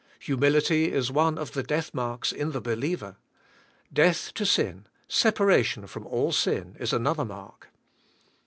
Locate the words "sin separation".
4.47-5.85